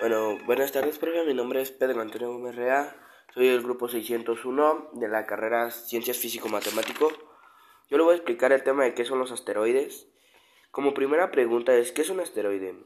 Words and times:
Bueno, 0.00 0.38
buenas 0.46 0.72
tardes, 0.72 0.98
profe. 0.98 1.26
Mi 1.26 1.34
nombre 1.34 1.60
es 1.60 1.72
Pedro 1.72 2.00
Antonio 2.00 2.32
Gómez 2.32 2.56
Rea. 2.56 2.96
Soy 3.34 3.48
del 3.48 3.60
grupo 3.60 3.86
601 3.86 4.92
de 4.94 5.08
la 5.08 5.26
carrera 5.26 5.70
Ciencias 5.70 6.16
Físico-Matemático. 6.16 7.12
Yo 7.90 7.98
le 7.98 8.04
voy 8.04 8.12
a 8.14 8.16
explicar 8.16 8.50
el 8.50 8.62
tema 8.62 8.84
de 8.84 8.94
qué 8.94 9.04
son 9.04 9.18
los 9.18 9.30
asteroides. 9.30 10.08
Como 10.70 10.94
primera 10.94 11.30
pregunta 11.30 11.74
es, 11.74 11.92
¿qué 11.92 12.00
es 12.00 12.08
un 12.08 12.20
asteroide? 12.20 12.76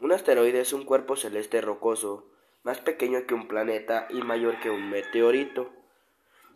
Un 0.00 0.12
asteroide 0.12 0.58
es 0.60 0.72
un 0.72 0.86
cuerpo 0.86 1.16
celeste 1.16 1.60
rocoso, 1.60 2.30
más 2.62 2.80
pequeño 2.80 3.26
que 3.26 3.34
un 3.34 3.46
planeta 3.46 4.06
y 4.08 4.22
mayor 4.22 4.58
que 4.60 4.70
un 4.70 4.88
meteorito. 4.88 5.70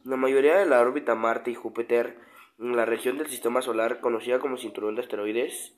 La 0.04 0.16
mayoría 0.16 0.56
de 0.56 0.64
la 0.64 0.80
órbita 0.80 1.16
Marte 1.16 1.50
y 1.50 1.54
Júpiter, 1.54 2.18
en 2.58 2.74
la 2.74 2.86
región 2.86 3.18
del 3.18 3.28
sistema 3.28 3.60
solar 3.60 4.00
conocida 4.00 4.38
como 4.38 4.56
cinturón 4.56 4.94
de 4.94 5.02
asteroides, 5.02 5.74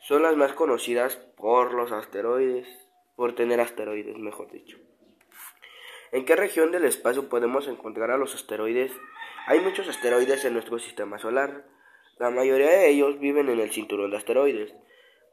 son 0.00 0.20
las 0.20 0.36
más 0.36 0.52
conocidas 0.52 1.16
por 1.16 1.72
los 1.72 1.92
asteroides, 1.92 2.83
por 3.16 3.34
tener 3.34 3.60
asteroides, 3.60 4.16
mejor 4.18 4.50
dicho. 4.50 4.78
¿En 6.12 6.24
qué 6.24 6.36
región 6.36 6.70
del 6.70 6.84
espacio 6.84 7.28
podemos 7.28 7.66
encontrar 7.66 8.10
a 8.10 8.18
los 8.18 8.34
asteroides? 8.34 8.92
Hay 9.46 9.60
muchos 9.60 9.88
asteroides 9.88 10.44
en 10.44 10.52
nuestro 10.52 10.78
sistema 10.78 11.18
solar. 11.18 11.64
La 12.18 12.30
mayoría 12.30 12.68
de 12.68 12.88
ellos 12.88 13.18
viven 13.18 13.48
en 13.48 13.58
el 13.58 13.72
cinturón 13.72 14.12
de 14.12 14.16
asteroides, 14.16 14.74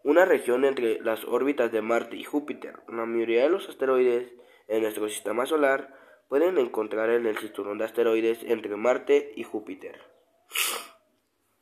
una 0.04 0.26
región 0.26 0.66
entre 0.66 1.00
las 1.02 1.26
órbitas 1.26 1.72
de 1.72 1.82
Marte 1.82 2.16
y 2.16 2.24
Júpiter. 2.24 2.80
La 2.88 3.06
mayoría 3.06 3.44
de 3.44 3.50
los 3.50 3.70
asteroides 3.70 4.34
en 4.68 4.82
nuestro 4.82 5.08
sistema 5.08 5.46
solar 5.46 5.96
pueden 6.28 6.58
encontrar 6.58 7.10
en 7.10 7.26
el 7.28 7.38
cinturón 7.38 7.78
de 7.78 7.86
asteroides 7.86 8.44
entre 8.44 8.76
Marte 8.76 9.34
y 9.36 9.44
Júpiter. 9.44 10.00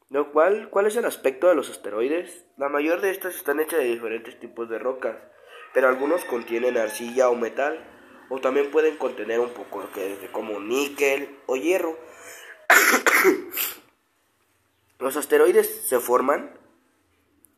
Lo 0.10 0.32
cual, 0.32 0.70
¿cuál 0.70 0.88
es 0.88 0.96
el 0.96 1.06
aspecto 1.06 1.50
de 1.50 1.56
los 1.56 1.70
asteroides? 1.70 2.48
La 2.58 2.70
mayor 2.70 3.02
de 3.02 3.12
estas 3.12 3.36
están 3.36 3.60
hechas 3.60 3.80
de 3.80 3.86
diferentes 3.86 4.40
tipos 4.40 4.70
de 4.70 4.80
rocas, 4.80 5.18
pero 5.74 5.88
algunos 5.88 6.26
contienen 6.26 6.78
arcilla 6.78 7.30
o 7.30 7.36
metal, 7.36 7.86
o 8.30 8.40
también 8.40 8.72
pueden 8.72 8.98
contener 8.98 9.40
un 9.40 9.50
poco 9.50 9.90
que 9.94 10.30
como 10.32 10.60
níquel 10.60 11.40
o 11.48 11.56
hierro. 11.56 11.98
los 15.00 15.18
asteroides 15.18 15.88
se 15.88 16.00
forman. 16.00 16.52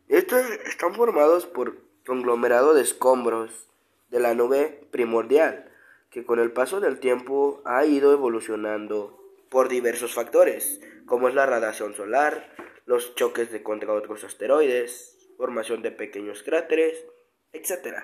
Estos 0.08 0.40
están 0.66 0.94
formados 0.94 1.46
por 1.46 1.76
conglomerado 2.06 2.74
de 2.74 2.82
escombros 2.82 3.68
de 4.10 4.20
la 4.20 4.34
nube 4.34 4.86
primordial, 4.90 5.70
que 6.10 6.24
con 6.24 6.38
el 6.38 6.52
paso 6.52 6.80
del 6.80 7.00
tiempo 7.00 7.62
ha 7.64 7.84
ido 7.86 8.12
evolucionando 8.12 9.18
por 9.48 9.68
diversos 9.68 10.14
factores, 10.14 10.80
como 11.06 11.28
es 11.28 11.34
la 11.34 11.46
radiación 11.46 11.94
solar, 11.94 12.54
los 12.86 13.14
choques 13.14 13.50
de 13.50 13.62
contra 13.62 13.92
otros 13.92 14.24
asteroides, 14.24 15.16
formación 15.36 15.82
de 15.82 15.92
pequeños 15.92 16.42
cráteres, 16.42 17.04
etc. 17.52 17.98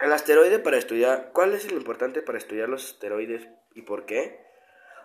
El 0.00 0.12
asteroide 0.12 0.58
para 0.58 0.76
estudiar, 0.76 1.30
¿cuál 1.32 1.54
es 1.54 1.64
el 1.66 1.72
importante 1.72 2.20
para 2.22 2.38
estudiar 2.38 2.68
los 2.68 2.84
asteroides 2.84 3.48
y 3.74 3.82
por 3.82 4.04
qué? 4.04 4.44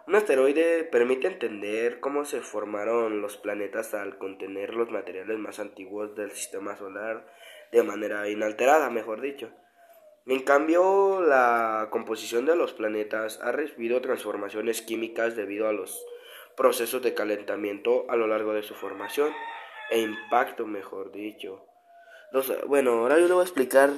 Un 0.08 0.16
asteroide 0.16 0.84
permite 0.84 1.28
entender 1.28 2.00
cómo 2.00 2.26
se 2.26 2.42
formaron 2.42 3.22
los 3.22 3.38
planetas 3.38 3.94
al 3.94 4.18
contener 4.18 4.74
los 4.74 4.90
materiales 4.90 5.38
más 5.38 5.60
antiguos 5.60 6.16
del 6.16 6.32
sistema 6.32 6.76
solar 6.76 7.26
de 7.72 7.84
manera 7.84 8.28
inalterada, 8.28 8.90
mejor 8.90 9.22
dicho. 9.22 9.52
En 10.26 10.42
cambio, 10.42 11.22
la 11.22 11.88
composición 11.92 12.46
de 12.46 12.56
los 12.56 12.74
planetas 12.74 13.40
ha 13.42 13.52
recibido 13.52 14.02
transformaciones 14.02 14.82
químicas 14.82 15.36
debido 15.36 15.68
a 15.68 15.74
los 15.74 16.06
procesos 16.58 17.02
de 17.02 17.14
calentamiento 17.14 18.06
a 18.10 18.16
lo 18.16 18.28
largo 18.28 18.54
de 18.54 18.64
su 18.64 18.76
formación 18.76 19.34
e 19.90 20.00
impacto, 20.00 20.66
mejor 20.66 21.12
dicho. 21.12 21.71
Bueno, 22.68 22.92
ahora 22.92 23.20
yo 23.20 23.28
le 23.28 23.34
voy 23.34 23.42
a 23.42 23.46
explicar 23.46 23.90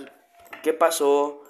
qué 0.63 0.73
pasó 0.73 1.43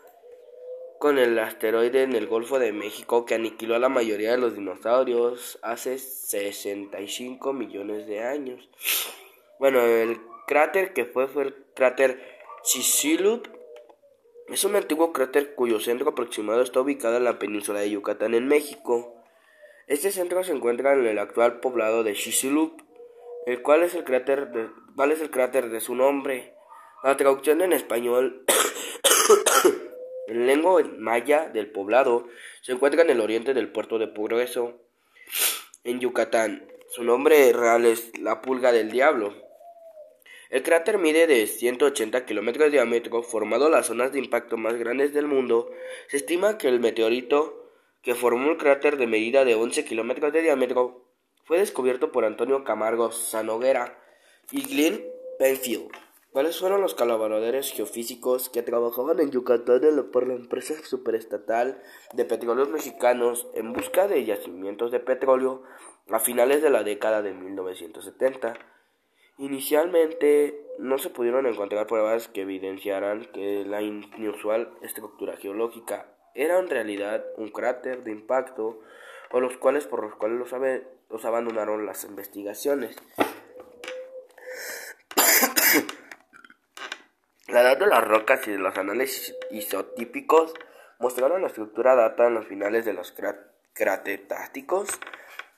con 0.99 1.17
el 1.17 1.37
asteroide 1.39 2.03
en 2.03 2.15
el 2.15 2.27
Golfo 2.27 2.59
de 2.59 2.71
México 2.71 3.25
que 3.25 3.35
aniquiló 3.35 3.75
a 3.75 3.79
la 3.79 3.89
mayoría 3.89 4.31
de 4.31 4.37
los 4.37 4.55
dinosaurios 4.55 5.59
hace 5.61 5.97
65 5.97 7.53
millones 7.53 8.07
de 8.07 8.23
años. 8.23 8.69
Bueno, 9.59 9.81
el 9.81 10.19
cráter 10.47 10.93
que 10.93 11.05
fue 11.05 11.27
fue 11.27 11.43
el 11.43 11.55
cráter 11.73 12.19
Chicxulub 12.63 13.49
es 14.47 14.63
un 14.63 14.75
antiguo 14.75 15.13
cráter 15.13 15.55
cuyo 15.55 15.79
centro 15.79 16.09
aproximado 16.09 16.61
está 16.61 16.81
ubicado 16.81 17.17
en 17.17 17.23
la 17.23 17.39
península 17.39 17.79
de 17.79 17.89
Yucatán, 17.89 18.33
en 18.33 18.47
México. 18.47 19.15
Este 19.87 20.11
centro 20.11 20.43
se 20.43 20.53
encuentra 20.53 20.93
en 20.93 21.05
el 21.05 21.19
actual 21.19 21.59
poblado 21.59 22.03
de 22.03 22.13
Chicxulub, 22.13 22.81
el 23.45 23.61
cual 23.61 23.83
es 23.83 23.95
el 23.95 24.03
cráter 24.03 24.51
de, 24.51 24.69
es 25.11 25.21
el 25.21 25.31
cráter 25.31 25.69
de 25.69 25.79
su 25.79 25.95
nombre. 25.95 26.52
La 27.03 27.17
traducción 27.17 27.61
en 27.61 27.73
español 27.73 28.45
en 30.27 30.47
lengua 30.47 30.81
maya 30.97 31.49
del 31.49 31.69
poblado 31.69 32.29
se 32.61 32.71
encuentra 32.71 33.01
en 33.01 33.09
el 33.09 33.19
oriente 33.19 33.53
del 33.53 33.69
puerto 33.69 33.99
de 33.99 34.07
Progreso, 34.07 34.79
en 35.83 35.99
Yucatán. 35.99 36.65
Su 36.87 37.03
nombre 37.03 37.51
real 37.51 37.85
es 37.85 38.17
la 38.19 38.41
pulga 38.41 38.71
del 38.71 38.89
diablo. 38.89 39.33
El 40.49 40.63
cráter 40.63 40.97
mide 40.97 41.27
de 41.27 41.45
180 41.45 42.25
kilómetros 42.25 42.67
de 42.67 42.71
diámetro, 42.71 43.21
formado 43.21 43.69
las 43.69 43.87
zonas 43.87 44.13
de 44.13 44.19
impacto 44.19 44.55
más 44.55 44.75
grandes 44.75 45.13
del 45.13 45.27
mundo. 45.27 45.71
Se 46.07 46.15
estima 46.15 46.57
que 46.57 46.69
el 46.69 46.79
meteorito 46.79 47.69
que 48.01 48.15
formó 48.15 48.51
el 48.51 48.57
cráter 48.57 48.95
de 48.95 49.07
medida 49.07 49.43
de 49.43 49.55
11 49.55 49.83
kilómetros 49.83 50.31
de 50.31 50.41
diámetro 50.41 51.03
fue 51.43 51.57
descubierto 51.57 52.13
por 52.13 52.23
Antonio 52.23 52.63
Camargo 52.63 53.11
Sanoguera 53.11 53.99
y 54.51 54.61
Glenn 54.61 55.03
Penfield. 55.37 56.02
¿Cuáles 56.33 56.59
fueron 56.59 56.81
los 56.81 56.95
colaboradores 56.95 57.71
geofísicos 57.71 58.49
que 58.49 58.63
trabajaban 58.63 59.19
en 59.19 59.29
Yucatán 59.29 59.81
por 60.11 60.27
la 60.27 60.33
empresa 60.33 60.73
superestatal 60.83 61.79
de 62.11 62.25
petróleos 62.25 62.69
mexicanos 62.69 63.47
en 63.53 63.71
busca 63.71 64.07
de 64.07 64.25
yacimientos 64.25 64.89
de 64.89 64.99
petróleo 64.99 65.61
a 66.09 66.19
finales 66.19 66.63
de 66.63 66.71
la 66.71 66.81
década 66.83 67.21
de 67.21 67.35
1970? 67.35 68.55
Inicialmente 69.37 70.59
no 70.79 70.97
se 70.97 71.11
pudieron 71.11 71.45
encontrar 71.45 71.85
pruebas 71.85 72.29
que 72.29 72.41
evidenciaran 72.41 73.25
que 73.31 73.63
la 73.63 73.83
inusual 73.83 74.73
estructura 74.81 75.37
geológica 75.37 76.07
era 76.33 76.57
en 76.57 76.67
realidad 76.67 77.23
un 77.37 77.49
cráter 77.49 78.03
de 78.03 78.11
impacto 78.11 78.79
o 79.29 79.39
los 79.39 79.55
cuales 79.57 79.85
por 79.85 80.01
los 80.01 80.15
cuales 80.15 80.39
los, 80.39 80.51
los 81.11 81.25
abandonaron 81.25 81.85
las 81.85 82.03
investigaciones. 82.05 82.95
La 87.53 87.61
edad 87.61 87.77
de 87.77 87.85
las 87.85 88.03
rocas 88.03 88.47
y 88.47 88.51
de 88.51 88.57
los 88.57 88.75
análisis 88.77 89.35
isotípicos 89.51 90.55
mostraron 90.97 91.41
la 91.41 91.47
estructura 91.49 91.93
data 91.93 92.25
en 92.25 92.33
los 92.33 92.47
finales 92.47 92.83
de 92.83 92.93
los 92.93 93.13
cratetáticos 93.73 94.89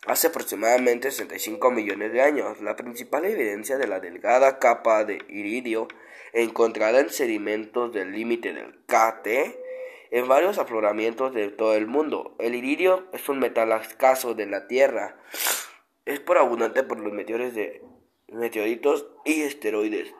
hace 0.06 0.28
aproximadamente 0.28 1.10
65 1.10 1.72
millones 1.72 2.12
de 2.12 2.22
años. 2.22 2.62
La 2.62 2.76
principal 2.76 3.24
evidencia 3.24 3.78
de 3.78 3.88
la 3.88 4.02
delgada 4.02 4.60
capa 4.60 5.06
de 5.06 5.20
iridio 5.30 5.88
encontrada 6.34 7.00
en 7.00 7.10
sedimentos 7.10 7.94
del 7.94 8.12
límite 8.12 8.52
del 8.52 8.76
KT 8.86 9.28
en 10.12 10.28
varios 10.28 10.58
afloramientos 10.58 11.34
de 11.34 11.48
todo 11.50 11.76
el 11.76 11.88
mundo. 11.88 12.36
El 12.40 12.56
iridio 12.56 13.08
es 13.14 13.30
un 13.30 13.40
metal 13.40 13.72
escaso 13.72 14.34
de 14.34 14.48
la 14.48 14.68
Tierra. 14.68 15.18
Es 16.04 16.20
por 16.20 16.38
abundante 16.38 16.84
por 16.84 17.00
los 17.00 17.14
meteoritos 17.14 19.08
y 19.24 19.44
esteroides. 19.44 20.14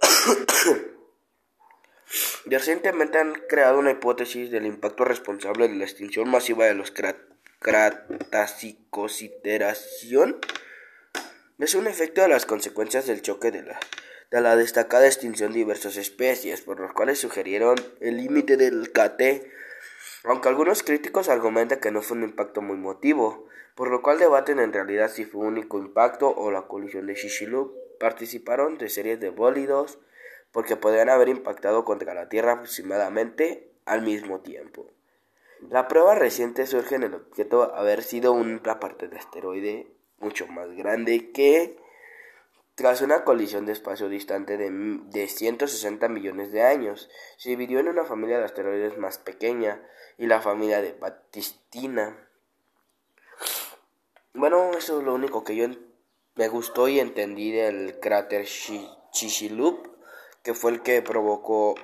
Recientemente 2.44 3.18
han 3.18 3.34
creado 3.48 3.78
una 3.78 3.92
hipótesis 3.92 4.50
del 4.50 4.66
impacto 4.66 5.04
responsable 5.04 5.68
de 5.68 5.76
la 5.76 5.84
extinción 5.84 6.28
masiva 6.28 6.66
de 6.66 6.74
los 6.74 6.90
cráteres 6.90 7.32
cratacicositeración 7.62 10.38
es 11.58 11.74
un 11.76 11.86
efecto 11.86 12.22
de 12.22 12.28
las 12.28 12.44
consecuencias 12.44 13.06
del 13.06 13.22
choque 13.22 13.52
de 13.52 13.62
la, 13.62 13.78
de 14.32 14.40
la 14.40 14.56
destacada 14.56 15.06
extinción 15.06 15.52
de 15.52 15.58
diversas 15.58 15.96
especies, 15.96 16.62
por 16.62 16.80
los 16.80 16.92
cuales 16.92 17.20
sugirieron 17.20 17.76
el 18.00 18.16
límite 18.16 18.56
del 18.56 18.90
KT, 18.90 19.46
aunque 20.24 20.48
algunos 20.48 20.82
críticos 20.82 21.28
argumentan 21.28 21.78
que 21.78 21.92
no 21.92 22.02
fue 22.02 22.16
un 22.16 22.24
impacto 22.24 22.62
muy 22.62 22.76
motivo, 22.76 23.46
por 23.76 23.90
lo 23.90 24.02
cual 24.02 24.18
debaten 24.18 24.58
en 24.58 24.72
realidad 24.72 25.08
si 25.08 25.24
fue 25.24 25.42
un 25.42 25.52
único 25.52 25.78
impacto 25.78 26.34
o 26.34 26.50
la 26.50 26.62
colisión 26.62 27.06
de 27.06 27.14
Shishilub. 27.14 27.72
Participaron 28.02 28.78
de 28.78 28.88
series 28.88 29.20
de 29.20 29.30
bólidos 29.30 30.00
porque 30.50 30.74
podrían 30.74 31.08
haber 31.08 31.28
impactado 31.28 31.84
contra 31.84 32.14
la 32.14 32.28
Tierra 32.28 32.54
aproximadamente 32.54 33.70
al 33.84 34.02
mismo 34.02 34.40
tiempo. 34.40 34.90
La 35.70 35.86
prueba 35.86 36.16
reciente 36.16 36.66
surge 36.66 36.96
en 36.96 37.04
el 37.04 37.14
objeto 37.14 37.72
haber 37.76 38.02
sido 38.02 38.32
una 38.32 38.80
parte 38.80 39.06
de 39.06 39.18
asteroide 39.18 39.86
mucho 40.18 40.48
más 40.48 40.72
grande 40.72 41.30
que 41.30 41.76
tras 42.74 43.02
una 43.02 43.22
colisión 43.22 43.66
de 43.66 43.72
espacio 43.72 44.08
distante 44.08 44.56
de, 44.56 44.68
de 44.72 45.28
160 45.28 46.08
millones 46.08 46.50
de 46.50 46.62
años, 46.62 47.08
se 47.36 47.50
dividió 47.50 47.78
en 47.78 47.86
una 47.86 48.04
familia 48.04 48.40
de 48.40 48.46
asteroides 48.46 48.98
más 48.98 49.18
pequeña 49.18 49.80
y 50.18 50.26
la 50.26 50.40
familia 50.40 50.82
de 50.82 50.92
Batistina. 50.94 52.28
Bueno, 54.34 54.72
eso 54.76 54.98
es 54.98 55.04
lo 55.04 55.14
único 55.14 55.44
que 55.44 55.54
yo 55.54 55.68
me 56.34 56.48
gustó 56.48 56.88
y 56.88 56.98
entendí 56.98 57.52
del 57.52 58.00
cráter 58.00 58.46
Chicxulub, 58.46 59.96
que 60.42 60.54
fue 60.54 60.72
el 60.72 60.82
que 60.82 61.02
provocó 61.02 61.74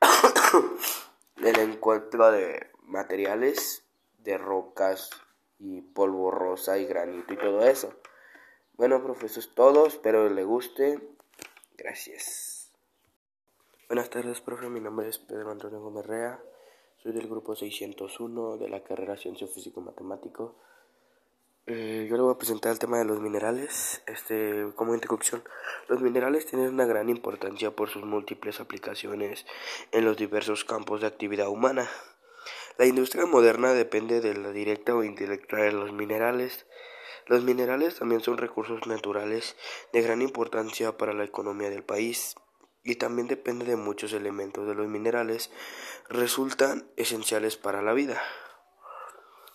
el 1.42 1.58
encuentro 1.58 2.30
de 2.30 2.70
materiales, 2.82 3.84
de 4.18 4.38
rocas 4.38 5.10
y 5.58 5.80
polvo 5.82 6.30
rosa 6.30 6.78
y 6.78 6.86
granito 6.86 7.34
y 7.34 7.36
todo 7.36 7.64
eso. 7.66 7.94
Bueno, 8.74 9.02
profe, 9.02 9.26
eso 9.26 9.40
es 9.40 9.54
todo. 9.54 9.86
Espero 9.86 10.28
le 10.30 10.44
guste. 10.44 11.00
Gracias. 11.76 12.72
Buenas 13.88 14.08
tardes, 14.08 14.40
profe. 14.40 14.68
Mi 14.68 14.80
nombre 14.80 15.08
es 15.08 15.18
Pedro 15.18 15.50
Antonio 15.50 15.80
Gomerrea. 15.80 16.42
Soy 16.96 17.12
del 17.12 17.28
grupo 17.28 17.56
601 17.56 18.56
de 18.58 18.68
la 18.68 18.82
carrera 18.82 19.16
Ciencia 19.16 19.46
Físico 19.46 19.80
Matemático. 19.80 20.56
Eh, 21.66 22.06
yo 22.08 22.16
le 22.16 22.22
voy 22.22 22.34
a 22.34 22.38
presentar 22.38 22.72
el 22.72 22.78
tema 22.78 22.98
de 22.98 23.04
los 23.04 23.20
minerales. 23.20 24.02
Este, 24.06 24.66
como 24.74 24.94
introducción, 24.94 25.44
los 25.88 26.00
minerales 26.00 26.46
tienen 26.46 26.68
una 26.74 26.86
gran 26.86 27.08
importancia 27.08 27.70
por 27.70 27.90
sus 27.90 28.04
múltiples 28.04 28.60
aplicaciones 28.60 29.46
en 29.92 30.04
los 30.04 30.16
diversos 30.16 30.64
campos 30.64 31.00
de 31.00 31.06
actividad 31.06 31.48
humana. 31.48 31.88
La 32.78 32.86
industria 32.86 33.26
moderna 33.26 33.72
depende 33.72 34.20
de 34.20 34.34
la 34.34 34.52
directa 34.52 34.94
o 34.94 35.04
indirecta 35.04 35.58
de 35.58 35.72
los 35.72 35.92
minerales. 35.92 36.66
Los 37.26 37.44
minerales 37.44 37.98
también 37.98 38.22
son 38.22 38.38
recursos 38.38 38.86
naturales 38.86 39.56
de 39.92 40.02
gran 40.02 40.22
importancia 40.22 40.96
para 40.96 41.12
la 41.12 41.24
economía 41.24 41.70
del 41.70 41.84
país 41.84 42.34
y 42.82 42.96
también 42.96 43.28
depende 43.28 43.66
de 43.66 43.76
muchos 43.76 44.12
elementos 44.12 44.66
de 44.66 44.74
los 44.74 44.88
minerales 44.88 45.50
resultan 46.08 46.90
esenciales 46.96 47.56
para 47.56 47.82
la 47.82 47.92
vida. 47.92 48.20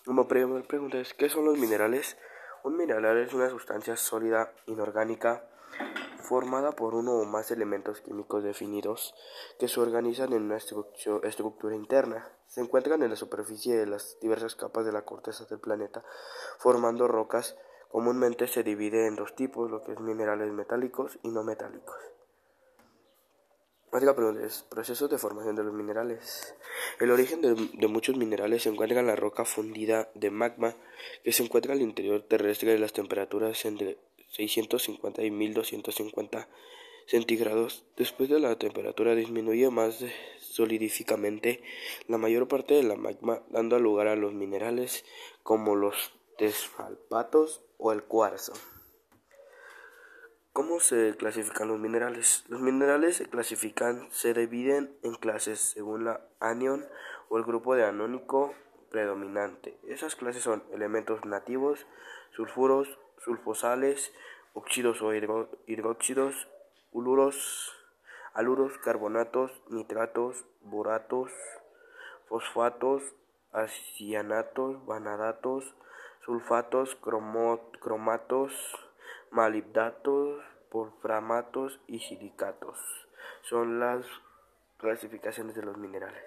Como 0.06 0.28
primera 0.28 0.62
pregunta 0.68 1.00
es, 1.00 1.16
¿qué 1.16 1.30
son 1.30 1.46
los 1.46 1.58
minerales? 1.58 2.16
Un 2.64 2.78
mineral 2.78 3.18
es 3.18 3.34
una 3.34 3.50
sustancia 3.50 3.98
sólida 3.98 4.54
inorgánica 4.68 5.50
formada 6.22 6.74
por 6.74 6.94
uno 6.94 7.14
o 7.14 7.26
más 7.26 7.50
elementos 7.50 8.02
químicos 8.02 8.44
definidos 8.44 9.16
que 9.58 9.68
se 9.68 9.80
organizan 9.80 10.34
en 10.34 10.44
una 10.44 10.58
estructura 10.58 11.76
interna. 11.76 12.32
Se 12.46 12.62
encuentran 12.62 13.02
en 13.02 13.10
la 13.10 13.16
superficie 13.16 13.76
de 13.76 13.88
las 13.88 14.20
diversas 14.22 14.56
capas 14.56 14.86
de 14.86 14.92
la 14.92 15.06
corteza 15.06 15.46
del 15.46 15.60
planeta, 15.60 16.04
formando 16.60 17.08
rocas. 17.08 17.58
Comúnmente 17.90 18.48
se 18.48 18.62
divide 18.62 19.08
en 19.08 19.16
dos 19.16 19.34
tipos, 19.34 19.72
lo 19.72 19.82
que 19.82 19.94
es 19.94 20.00
minerales 20.00 20.52
metálicos 20.52 21.18
y 21.24 21.30
no 21.30 21.44
metálicos. 21.44 22.15
Procesos 24.70 25.10
de 25.10 25.18
formación 25.18 25.56
de 25.56 25.64
los 25.64 25.74
minerales. 25.74 26.54
El 27.00 27.12
origen 27.12 27.42
de, 27.42 27.56
de, 27.56 27.88
muchos 27.88 28.18
minerales 28.18 28.64
se 28.64 28.70
encuentra 28.70 29.00
en 29.00 29.08
la 29.08 29.16
roca 29.16 29.46
fundida 29.46 30.10
de 30.16 30.32
magma 30.32 30.76
que 31.24 31.32
se 31.32 31.44
encuentra 31.44 31.74
al 31.74 31.82
interior 31.82 32.22
terrestre 32.22 32.74
de 32.74 32.80
las 32.80 32.92
temperaturas 32.92 33.64
entre 33.64 33.98
650 34.32 35.24
y 35.24 35.32
1250 35.32 36.50
centígrados. 37.08 37.86
Después 37.96 38.30
de 38.30 38.40
la 38.40 38.58
temperatura 38.58 39.16
disminuye 39.16 39.70
más 39.70 40.04
solidíficamente 40.40 41.62
la 42.08 42.18
mayor 42.18 42.48
parte 42.48 42.74
de 42.74 42.84
la 42.84 42.96
magma, 42.96 43.44
dando 43.50 43.80
lugar 43.80 44.08
a 44.08 44.16
los 44.16 44.34
minerales 44.34 45.06
como 45.44 45.76
los 45.76 46.14
desfalpatos 46.38 47.62
o 47.78 47.92
el 47.92 48.04
cuarzo. 48.04 48.54
¿Cómo 50.56 50.80
se 50.80 51.18
clasifican 51.18 51.68
los 51.68 51.80
minerales? 51.80 52.46
Los 52.48 52.62
minerales 52.62 53.18
se 53.18 53.26
clasifican, 53.26 54.08
se 54.12 54.34
dividen 54.34 54.98
en 55.04 55.16
clases 55.16 55.60
según 55.60 56.06
la 56.06 56.22
anión 56.40 56.86
o 57.28 57.38
el 57.38 57.44
grupo 57.44 57.76
de 57.76 57.84
anónico 57.84 58.54
predominante. 58.90 59.78
Esas 59.86 60.16
clases 60.16 60.44
son 60.44 60.64
elementos 60.72 61.26
nativos, 61.26 61.86
sulfuros, 62.32 62.88
sulfosales, 63.18 64.14
óxidos 64.54 65.02
o 65.02 65.14
hidróxidos, 65.14 66.48
uluros, 66.94 67.74
aluros, 68.34 68.78
carbonatos, 68.78 69.52
nitratos, 69.68 70.46
boratos, 70.62 71.34
fosfatos, 72.30 73.04
acianatos, 73.52 74.86
vanadatos, 74.86 75.76
sulfatos, 76.24 76.96
cromatos, 77.82 78.54
malibdatos, 79.36 80.42
wolframatos 80.72 81.82
y 81.88 82.00
silicatos. 82.00 82.80
Son 83.42 83.82
las 83.82 84.06
clasificaciones 84.78 85.56
de 85.56 85.64
los 85.64 85.78
minerales. 85.78 86.24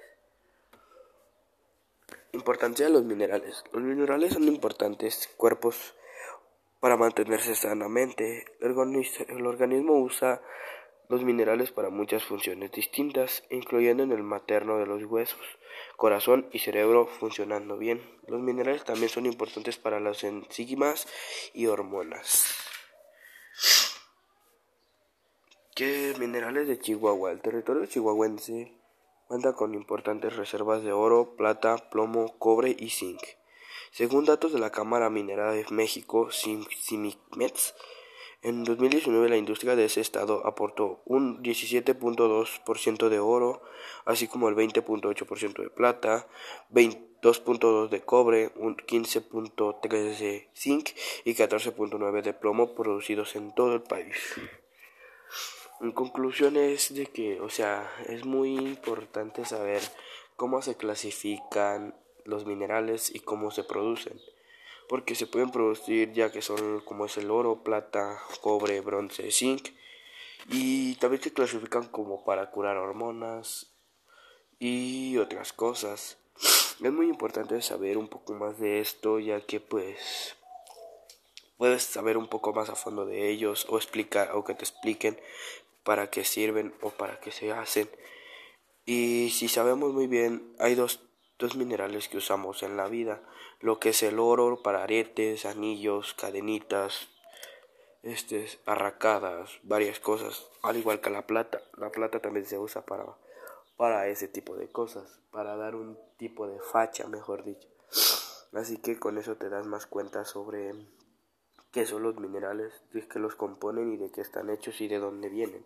Importancia 2.32 2.84
de 2.86 2.92
los 2.92 3.04
minerales. 3.04 3.64
Los 3.72 3.82
minerales 3.82 4.34
son 4.34 4.44
importantes 4.44 5.26
cuerpos 5.38 5.94
para 6.80 6.98
mantenerse 6.98 7.54
sanamente. 7.54 8.44
El 8.60 8.76
organismo 9.46 9.94
usa 10.02 10.42
los 11.08 11.24
minerales 11.24 11.72
para 11.72 11.88
muchas 11.88 12.24
funciones 12.24 12.72
distintas, 12.72 13.42
incluyendo 13.48 14.02
en 14.02 14.12
el 14.12 14.22
materno 14.22 14.76
de 14.76 14.84
los 14.84 15.02
huesos, 15.04 15.40
corazón 15.96 16.46
y 16.52 16.58
cerebro 16.58 17.06
funcionando 17.06 17.78
bien. 17.78 18.02
Los 18.26 18.42
minerales 18.42 18.84
también 18.84 19.08
son 19.08 19.24
importantes 19.24 19.78
para 19.78 19.98
las 19.98 20.24
enzimas 20.24 21.08
y 21.54 21.68
hormonas. 21.68 22.67
¿Qué 25.74 26.14
minerales 26.18 26.66
de 26.66 26.78
Chihuahua? 26.78 27.30
El 27.30 27.40
territorio 27.40 27.86
chihuahuense 27.86 28.72
cuenta 29.28 29.52
con 29.52 29.74
importantes 29.74 30.34
reservas 30.34 30.82
de 30.82 30.92
oro, 30.92 31.36
plata, 31.36 31.76
plomo, 31.90 32.36
cobre 32.38 32.74
y 32.76 32.90
zinc. 32.90 33.20
Según 33.92 34.24
datos 34.24 34.52
de 34.52 34.58
la 34.58 34.70
Cámara 34.70 35.08
Minera 35.08 35.52
de 35.52 35.64
México, 35.70 36.30
CIMIMEX, 36.32 37.74
en 38.42 38.64
2019 38.64 39.28
la 39.28 39.36
industria 39.36 39.74
de 39.74 39.84
ese 39.84 40.00
estado 40.00 40.46
aportó 40.46 41.02
un 41.04 41.42
17.2% 41.42 43.08
de 43.08 43.18
oro, 43.18 43.62
así 44.04 44.28
como 44.28 44.48
el 44.48 44.54
20.8% 44.54 45.62
de 45.62 45.70
plata, 45.70 46.28
22.2% 46.70 47.88
de 47.88 48.00
cobre, 48.02 48.52
un 48.56 48.76
15.3% 48.76 50.18
de 50.18 50.48
zinc 50.54 50.90
y 51.24 51.34
14.9% 51.34 52.22
de 52.22 52.32
plomo 52.32 52.74
producidos 52.74 53.34
en 53.34 53.54
todo 53.54 53.74
el 53.74 53.82
país. 53.82 54.16
En 55.80 55.92
conclusión 55.92 56.56
es 56.56 56.94
de 56.94 57.06
que, 57.06 57.40
o 57.40 57.48
sea, 57.48 57.88
es 58.08 58.24
muy 58.24 58.56
importante 58.56 59.44
saber 59.44 59.80
cómo 60.36 60.60
se 60.62 60.76
clasifican 60.76 61.94
los 62.24 62.46
minerales 62.46 63.14
y 63.14 63.20
cómo 63.20 63.50
se 63.50 63.64
producen. 63.64 64.20
Porque 64.88 65.14
se 65.14 65.26
pueden 65.26 65.50
producir 65.50 66.12
ya 66.12 66.32
que 66.32 66.42
son 66.42 66.80
como 66.80 67.06
es 67.06 67.16
el 67.18 67.30
oro, 67.30 67.62
plata, 67.62 68.20
cobre, 68.40 68.80
bronce, 68.80 69.30
zinc. 69.30 69.68
Y 70.48 70.94
también 70.96 71.22
se 71.22 71.32
clasifican 71.32 71.88
como 71.88 72.24
para 72.24 72.50
curar 72.50 72.76
hormonas 72.76 73.74
y 74.58 75.16
otras 75.18 75.52
cosas. 75.52 76.18
Es 76.82 76.92
muy 76.92 77.08
importante 77.08 77.60
saber 77.60 77.98
un 77.98 78.08
poco 78.08 78.34
más 78.34 78.58
de 78.58 78.80
esto 78.80 79.18
ya 79.18 79.40
que 79.40 79.60
pues 79.60 80.36
puedes 81.56 81.82
saber 81.82 82.16
un 82.16 82.28
poco 82.28 82.52
más 82.52 82.70
a 82.70 82.76
fondo 82.76 83.04
de 83.04 83.28
ellos 83.28 83.66
o 83.68 83.76
explicar 83.76 84.30
o 84.32 84.44
que 84.44 84.54
te 84.54 84.64
expliquen 84.64 85.20
para 85.82 86.08
qué 86.08 86.24
sirven 86.24 86.74
o 86.80 86.90
para 86.90 87.18
qué 87.20 87.32
se 87.32 87.52
hacen. 87.52 87.90
Y 88.86 89.30
si 89.30 89.48
sabemos 89.48 89.92
muy 89.92 90.06
bien, 90.06 90.54
hay 90.58 90.74
dos 90.74 91.00
dos 91.38 91.56
minerales 91.56 92.08
que 92.08 92.18
usamos 92.18 92.62
en 92.62 92.76
la 92.76 92.88
vida, 92.88 93.22
lo 93.60 93.78
que 93.78 93.90
es 93.90 94.02
el 94.02 94.18
oro 94.18 94.62
para 94.62 94.82
aretes, 94.82 95.46
anillos, 95.46 96.14
cadenitas, 96.14 97.08
este, 98.02 98.46
arracadas, 98.66 99.58
varias 99.62 100.00
cosas, 100.00 100.46
al 100.62 100.76
igual 100.76 101.00
que 101.00 101.10
la 101.10 101.26
plata. 101.26 101.60
La 101.76 101.90
plata 101.90 102.20
también 102.20 102.46
se 102.46 102.58
usa 102.58 102.82
para, 102.84 103.04
para 103.76 104.08
ese 104.08 104.28
tipo 104.28 104.56
de 104.56 104.68
cosas, 104.68 105.20
para 105.30 105.56
dar 105.56 105.74
un 105.74 105.98
tipo 106.16 106.48
de 106.48 106.60
facha, 106.60 107.06
mejor 107.06 107.44
dicho. 107.44 107.68
Así 108.52 108.78
que 108.78 108.98
con 108.98 109.18
eso 109.18 109.36
te 109.36 109.48
das 109.48 109.66
más 109.66 109.86
cuenta 109.86 110.24
sobre 110.24 110.72
qué 111.70 111.86
son 111.86 112.02
los 112.02 112.18
minerales, 112.18 112.72
de 112.92 113.06
qué 113.06 113.18
los 113.18 113.36
componen 113.36 113.92
y 113.92 113.96
de 113.96 114.10
qué 114.10 114.22
están 114.22 114.50
hechos 114.50 114.80
y 114.80 114.88
de 114.88 114.98
dónde 114.98 115.28
vienen. 115.28 115.64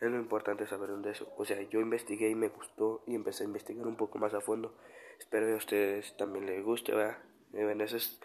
Es 0.00 0.10
lo 0.10 0.16
importante 0.16 0.66
saber 0.66 0.90
de 0.90 1.10
eso. 1.10 1.32
O 1.36 1.44
sea, 1.44 1.60
yo 1.62 1.80
investigué 1.80 2.28
y 2.28 2.34
me 2.34 2.48
gustó 2.48 3.02
y 3.06 3.14
empecé 3.14 3.44
a 3.44 3.46
investigar 3.46 3.86
un 3.86 3.96
poco 3.96 4.18
más 4.18 4.34
a 4.34 4.40
fondo. 4.40 4.74
Espero 5.18 5.46
que 5.46 5.54
a 5.54 5.56
ustedes 5.56 6.16
también 6.18 6.44
les 6.44 6.62
guste, 6.62 6.94
¿verdad? 6.94 7.18
Bueno, 7.52 7.84
ese 7.84 7.96
es 7.96 8.20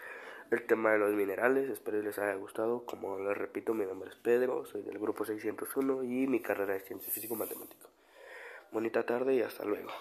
el 0.52 0.66
tema 0.68 0.92
de 0.92 1.00
los 1.00 1.14
minerales. 1.14 1.70
Espero 1.70 2.00
que 2.00 2.08
les 2.08 2.20
haya 2.20 2.36
gustado. 2.36 2.86
Como 2.86 3.18
les 3.20 3.38
repito, 3.38 3.74
mi 3.74 3.86
nombre 3.86 4.10
es 4.10 4.18
Pedro, 4.18 4.66
soy 4.66 4.82
del 4.82 5.00
grupo 5.00 5.24
601 5.24 6.04
y 6.04 6.28
mi 6.28 6.42
carrera 6.42 6.76
es 6.76 6.84
Ciencia 6.84 7.12
Físico 7.12 7.36
Matemático. 7.36 7.88
Bonita 8.72 9.06
tarde 9.06 9.36
y 9.36 9.42
hasta 9.42 9.64
luego. 9.64 9.92